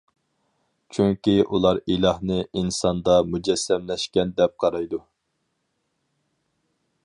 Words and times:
چۈنكى 0.95 1.35
ئۇلار 1.43 1.81
ئىلاھنى 1.95 2.39
ئىنساندا 2.61 3.19
مۇجەسسەملەشكەن 3.35 4.33
دەپ 4.41 4.57
قارايدۇ. 4.65 5.05